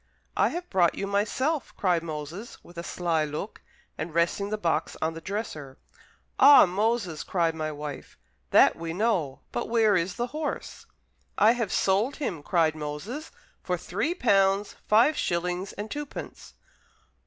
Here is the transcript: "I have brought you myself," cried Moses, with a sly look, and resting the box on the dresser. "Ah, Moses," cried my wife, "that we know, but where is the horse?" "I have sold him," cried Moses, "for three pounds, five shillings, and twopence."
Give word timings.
"I 0.35 0.47
have 0.49 0.67
brought 0.71 0.95
you 0.95 1.05
myself," 1.05 1.75
cried 1.77 2.01
Moses, 2.01 2.57
with 2.63 2.75
a 2.79 2.83
sly 2.83 3.23
look, 3.23 3.61
and 3.99 4.15
resting 4.15 4.49
the 4.49 4.57
box 4.57 4.97
on 4.99 5.13
the 5.13 5.21
dresser. 5.21 5.77
"Ah, 6.39 6.65
Moses," 6.65 7.21
cried 7.23 7.53
my 7.53 7.71
wife, 7.71 8.17
"that 8.49 8.75
we 8.75 8.93
know, 8.93 9.41
but 9.51 9.69
where 9.69 9.95
is 9.95 10.15
the 10.15 10.25
horse?" 10.33 10.87
"I 11.37 11.51
have 11.51 11.71
sold 11.71 12.15
him," 12.15 12.41
cried 12.41 12.73
Moses, 12.73 13.29
"for 13.61 13.77
three 13.77 14.15
pounds, 14.15 14.75
five 14.87 15.15
shillings, 15.15 15.71
and 15.73 15.91
twopence." 15.91 16.55